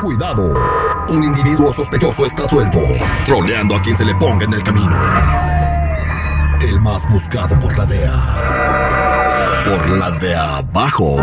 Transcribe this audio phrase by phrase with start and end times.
[0.00, 0.54] Cuidado.
[1.08, 2.80] Un individuo sospechoso está suelto,
[3.26, 4.96] troleando a quien se le ponga en el camino.
[6.62, 9.62] El más buscado por la DEA.
[9.66, 11.18] Por la de abajo.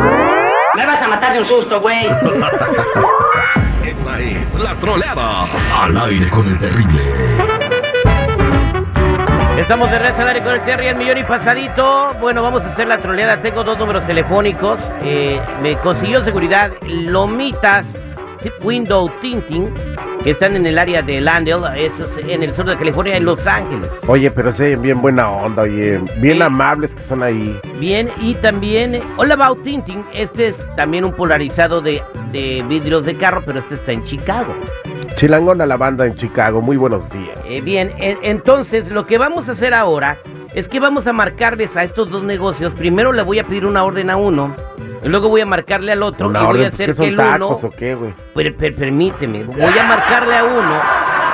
[0.76, 2.06] Me vas a matar de un susto, güey.
[3.84, 5.46] Esta es la troleada.
[5.76, 7.02] Al aire con el terrible.
[9.58, 12.14] Estamos de regreso al aire con el Terry, el millón y pasadito.
[12.22, 13.42] Bueno, vamos a hacer la troleada.
[13.42, 14.80] Tengo dos números telefónicos.
[15.02, 17.84] Eh, me consiguió seguridad Lomitas
[18.62, 19.74] Window Tinting,
[20.24, 23.26] que están en el área de Landale, eso es en el sur de California, en
[23.26, 23.90] Los Ángeles.
[24.08, 26.42] Oye, pero sí, bien buena onda, oye, bien Sí.
[26.44, 27.60] amables que son ahí.
[27.80, 33.16] Bien, y también All About Tinting, este es también un polarizado de, de vidrios de
[33.16, 34.54] carro, pero este está en Chicago.
[35.18, 37.40] Chilangona la banda en Chicago, muy buenos días.
[37.50, 40.18] Eh, bien, entonces lo que vamos a hacer ahora
[40.60, 42.74] es que vamos a marcarles a estos dos negocios.
[42.74, 44.56] Primero le voy a pedir una orden a uno,
[45.04, 46.92] y luego voy a marcarle al otro, Una y voy orden, a pues, hacer ¿qué
[46.92, 47.30] que son el uno...
[47.48, 48.14] tacos o qué, güey?
[48.34, 50.80] Per- per- permíteme, voy a marcarle a uno,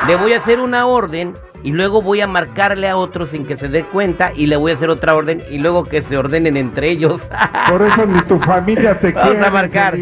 [0.07, 3.55] le voy a hacer una orden y luego voy a marcarle a otro sin que
[3.55, 6.57] se dé cuenta y le voy a hacer otra orden y luego que se ordenen
[6.57, 7.21] entre ellos.
[7.69, 9.47] Por eso ni tu familia te Vamos quiere.
[9.47, 9.95] a marcar.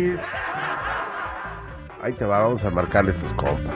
[2.04, 3.76] Ahí te va, vamos a marcarle a esos compas.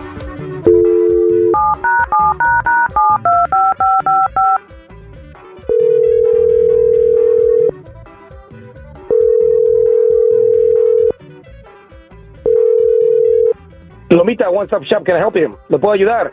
[14.15, 15.55] Lomita, One Stop Shop, can I help you?
[15.69, 16.31] ¿Le puedo ayudar?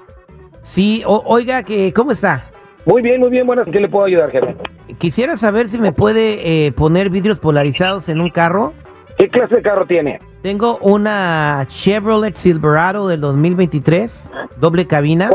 [0.63, 2.45] sí, o- oiga, que ¿cómo está?
[2.87, 3.67] Muy bien, muy bien, buenas.
[3.67, 4.55] ¿En qué le puedo ayudar, jefe?
[4.99, 8.73] Quisiera saber si me puede eh, poner vidrios polarizados en un carro.
[9.19, 10.21] ¿Qué clase de carro tiene?
[10.43, 14.29] Tengo una Chevrolet Silverado del 2023,
[14.59, 15.31] doble cabina.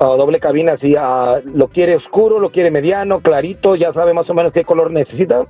[0.00, 0.94] Ah, doble cabina, sí.
[0.98, 3.74] ah, ¿Lo quiere oscuro, lo quiere mediano, clarito?
[3.76, 5.44] ¿Ya sabe más o menos qué color necesita?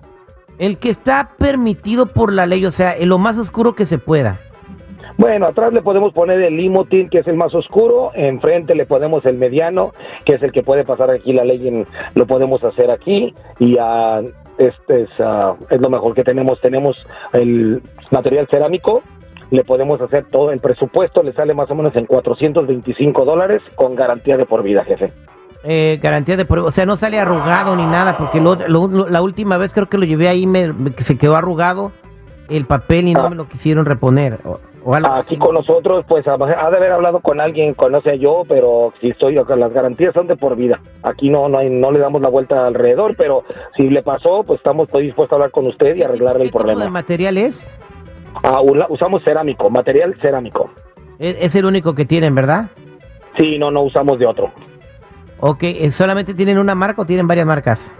[0.59, 3.99] El que está permitido por la ley, o sea, en lo más oscuro que se
[3.99, 4.41] pueda.
[5.19, 8.12] Bueno, atrás le podemos poner el limotin, que es el más oscuro.
[8.15, 9.93] Enfrente le ponemos el mediano,
[10.25, 11.84] que es el que puede pasar aquí la ley.
[12.15, 13.34] lo podemos hacer aquí.
[13.59, 13.77] Y
[14.59, 16.61] este es, ah, es lo mejor que tenemos.
[16.61, 16.97] Tenemos
[17.33, 19.03] el material cerámico.
[19.51, 20.53] Le podemos hacer todo.
[20.53, 24.85] El presupuesto le sale más o menos en 425 dólares con garantía de por vida,
[24.85, 25.12] jefe.
[25.65, 29.21] Eh, garantía de prueba, o sea, no sale arrugado ni nada, porque lo- lo- la
[29.21, 31.91] última vez creo que lo llevé ahí, me, me- se quedó arrugado
[32.48, 33.31] el papel y no Ah.
[33.31, 34.38] me lo quisieron reponer.
[34.44, 35.36] O, o algo Aquí así.
[35.38, 36.44] con nosotros, pues ha de
[36.76, 40.81] haber hablado con alguien, conoce yo, pero si estoy, las garantías son de por vida.
[41.03, 43.44] Aquí no, no, hay, no le damos la vuelta alrededor, pero
[43.76, 46.53] si le pasó, pues estamos, estoy dispuesto a hablar con usted y arreglarle el ¿Qué
[46.53, 46.91] tipo de problema.
[46.91, 47.76] material es?
[48.42, 50.70] Ah, usamos cerámico, material cerámico.
[51.19, 51.37] es?
[51.41, 52.66] es el único que tienen, ¿verdad?
[53.37, 54.50] Sí, no, no usamos de otro.
[55.41, 57.94] Ok, eh, ¿solamente tienen una marca o tienen varias marcas?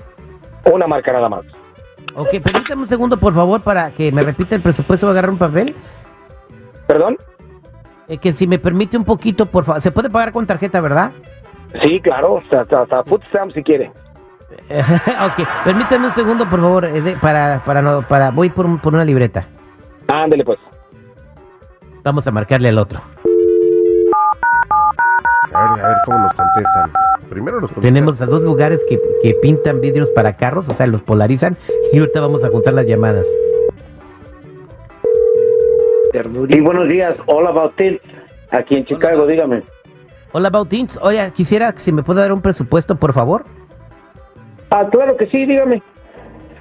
[0.73, 1.43] Una marca nada más.
[2.15, 5.31] Ok, permítame un segundo, por favor, para que me repita el presupuesto, voy a agarrar
[5.31, 5.75] un papel.
[6.87, 7.17] ¿Perdón?
[8.09, 11.13] Eh, que si me permite un poquito, por favor, se puede pagar con tarjeta, ¿verdad?
[11.83, 13.91] Sí, claro, hasta, hasta, food stamp si quiere.
[14.71, 18.79] ok, permítame un segundo, por favor, eh, de- para, para, no, para, voy por, un-
[18.79, 19.47] por una libreta.
[20.09, 20.59] Ándele pues.
[22.03, 23.01] Vamos a marcarle al otro.
[25.53, 26.93] A ver, a ver cómo nos contestan.
[27.29, 27.83] Primero contestan.
[27.83, 31.57] Tenemos a dos lugares que, que pintan vidrios para carros, o sea, los polarizan,
[31.93, 33.27] y ahorita vamos a juntar las llamadas.
[36.49, 38.01] Y buenos días, Hola About It,
[38.51, 39.63] aquí en Chicago, dígame.
[40.33, 40.99] Hola, Bautins.
[41.03, 43.45] Oye, quisiera si me puede dar un presupuesto, por favor.
[44.71, 45.83] Ah, claro que sí, dígame.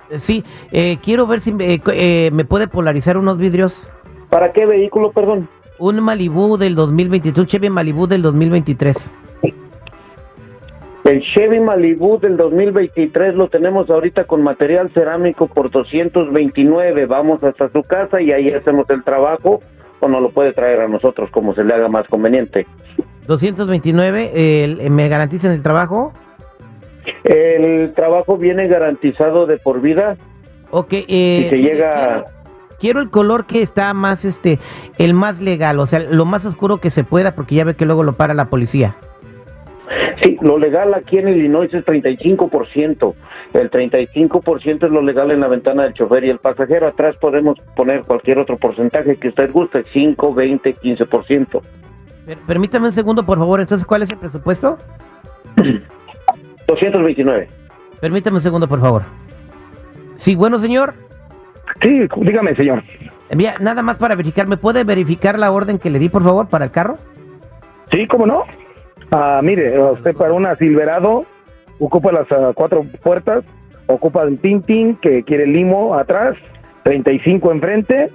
[0.09, 3.89] Eh, Sí, eh, quiero ver si me, eh, eh, me puede polarizar unos vidrios.
[4.29, 5.49] ¿Para qué vehículo, perdón?
[5.79, 8.95] Un Malibu del 2023, un Chevy Malibu del 2023.
[11.09, 17.05] El Chevy Malibu del 2023 lo tenemos ahorita con material cerámico por 229.
[17.05, 19.61] Vamos hasta su casa y ahí hacemos el trabajo
[20.01, 22.67] o nos lo puede traer a nosotros como se le haga más conveniente.
[23.25, 26.11] 229, eh, el- ¿me garantizan el trabajo?
[27.23, 30.17] El trabajo viene garantizado de por vida.
[30.71, 32.25] Ok, eh, Si se llega- Quiero,
[32.81, 34.59] quiero el color que está más, este,
[34.97, 37.85] el más legal, o sea, lo más oscuro que se pueda, porque ya ve que
[37.85, 38.97] luego lo para la policía.
[40.23, 43.13] Sí, lo legal aquí en Illinois es 35%.
[43.53, 46.87] El 35% es lo legal en la ventana del chofer y el pasajero.
[46.87, 51.61] Atrás podemos poner cualquier otro porcentaje que usted guste, 5, 20, 15%.
[52.25, 53.61] Per- permítame un segundo, por favor.
[53.61, 54.77] Entonces, ¿cuál es el presupuesto?
[56.67, 57.47] 229.
[58.01, 59.03] Permítame un segundo, por favor.
[60.15, 60.93] Sí, bueno, señor.
[61.81, 62.83] Sí, dígame, señor.
[63.35, 66.47] Mira, nada más para verificar, ¿me puede verificar la orden que le di, por favor,
[66.49, 66.97] para el carro?
[67.91, 68.43] Sí, ¿cómo no?
[69.11, 71.25] Ah, mire, usted para una Silverado
[71.79, 73.43] ocupa las ah, cuatro puertas,
[73.87, 76.35] ocupa el Tintin que quiere limo atrás,
[76.83, 78.11] 35 enfrente,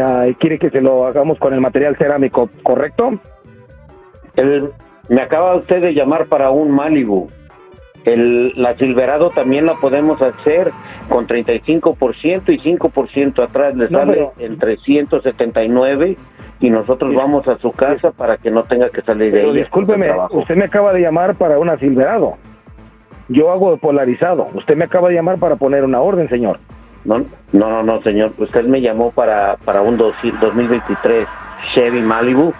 [0.00, 3.12] ah, y quiere que se lo hagamos con el material cerámico, ¿correcto?
[4.36, 4.70] El-
[5.08, 7.28] me acaba usted de llamar para un Malibu.
[8.04, 10.70] El, la Silverado también la podemos hacer
[11.08, 16.16] con 35% y 5% atrás le No, sale pero- en 379
[16.62, 19.60] y nosotros vamos a su casa para que no tenga que salir de Pero ella.
[19.60, 22.36] discúlpeme, de usted me acaba de llamar para una Silverado.
[23.28, 24.46] Yo hago polarizado.
[24.54, 26.60] Usted me acaba de llamar para poner una orden, señor.
[27.04, 27.18] No,
[27.52, 28.32] no, no, no, señor.
[28.38, 31.28] Usted me llamó para, para un dos- 2023
[31.74, 32.52] Chevy Malibu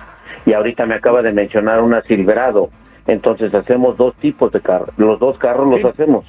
[0.46, 2.70] y ahorita me acaba de mencionar una Silverado.
[3.06, 4.90] Entonces hacemos dos tipos de carros.
[4.96, 6.24] Los dos carros los hacemos.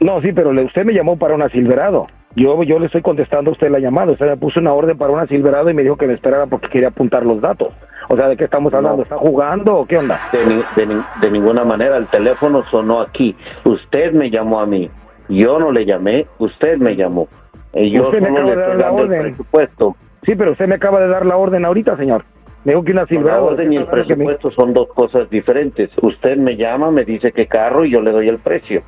[0.00, 2.06] No, sí, pero le- usted me llamó para una Silverado.
[2.36, 4.12] Yo, yo le estoy contestando a usted la llamada.
[4.12, 6.68] Usted me puso una orden para una Silverado y me dijo que me esperara porque
[6.68, 7.72] quería apuntar los datos.
[8.08, 8.98] O sea, ¿de qué estamos hablando?
[8.98, 9.02] No.
[9.02, 10.20] ¿Está jugando o qué onda?
[10.32, 13.34] De, ni- de, ni- de ninguna manera, el teléfono sonó aquí.
[13.64, 14.88] Usted me llamó a mí.
[15.28, 17.28] Yo no le llamé, usted me llamó.
[17.72, 19.22] Y yo Usted me acaba le de dar la el orden.
[19.22, 19.96] presupuesto.
[20.24, 22.24] Sí, pero usted me acaba de dar la orden ahorita, señor.
[22.64, 23.44] Me dijo que una La Silverado.
[23.46, 25.90] orden y el ¿Qué tal que me- presupuesto son dos cosas diferentes.
[26.02, 28.82] Usted me llama, me dice qué carro y yo le doy el precio.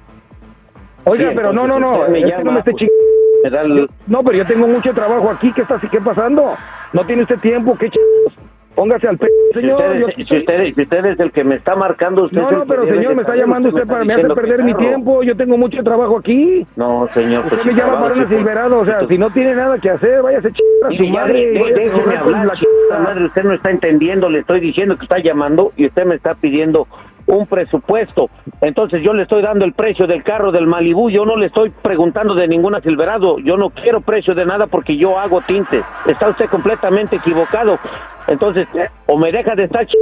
[1.05, 2.09] Oiga, Sí, pero no, no, no.
[2.09, 3.03] me llama, no me esté chingando.
[3.43, 5.53] Me da el- No, pero yo tengo mucho trabajo aquí.
[5.53, 5.89] ¿Qué está así?
[5.89, 6.59] ¿Qué pasando?
[6.93, 7.77] No tiene usted tiempo.
[7.79, 8.51] ¿Qué chingados?
[8.75, 9.19] Póngase al.
[9.19, 9.75] Si señor.
[9.77, 12.65] usted, yo si, usted, si usted es el que me está marcando, usted No, no,
[12.67, 14.03] pero señor, me está llamando usted para...
[14.03, 15.23] Me hace perder mi tiempo.
[15.23, 16.67] Yo tengo mucho trabajo aquí.
[16.77, 17.45] No, señor.
[17.45, 18.81] Usted pues, me si llama para una si- Silverado.
[18.81, 21.51] O sea, si- si no tiene nada que hacer, váyase chingar a su ya madre.
[21.53, 22.47] de- déjeme hablar,
[22.91, 26.15] la madre, usted no está entendiendo, le estoy diciendo que está llamando y usted me
[26.15, 26.87] está pidiendo
[27.27, 28.31] un presupuesto.
[28.61, 31.71] Entonces yo le estoy dando el precio del carro del Malibú, yo no le estoy
[31.71, 35.85] preguntando de ninguna Silverado, yo no quiero precio de nada porque yo hago tintes.
[36.07, 37.79] Está usted completamente equivocado.
[38.27, 38.67] Entonces,
[39.07, 39.93] o me deja de estar ch...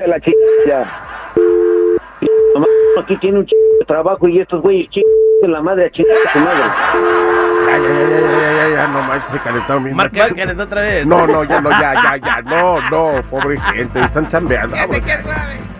[0.00, 0.86] de la chingada.
[2.54, 3.50] Nomás Aquí tiene un ch...
[3.80, 5.00] de trabajo y estos güeyes ch...
[5.40, 6.02] de la madre a ch...
[6.32, 6.62] su madre.
[7.66, 9.96] Ya, ya, ya, ya, ya, ya, ya, no manches, se calentaron bien.
[9.96, 10.26] Marca,
[10.62, 11.06] otra vez.
[11.06, 14.76] No, no, ya, no, ya, ya, ya, no, no, pobre gente, están chambeando.
[14.76, 15.71] Qué suave.